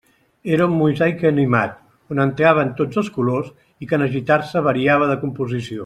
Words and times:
Era 0.53 0.65
un 0.69 0.71
mosaic 0.77 1.21
animat, 1.29 1.75
on 2.15 2.23
entraven 2.25 2.73
tots 2.81 3.03
els 3.03 3.13
colors 3.19 3.53
i 3.87 3.91
que 3.93 3.99
en 4.01 4.07
agitar-se 4.09 4.69
variava 4.71 5.13
de 5.13 5.21
composició. 5.27 5.79